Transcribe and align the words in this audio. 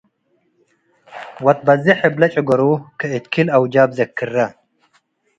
ወትበዜሕ 1.45 1.99
እብለጭገሩ- 2.09 2.61
ከእት 2.99 3.25
ክል 3.33 3.47
አውጃብ 3.55 3.89
ዘክራ 3.97 4.35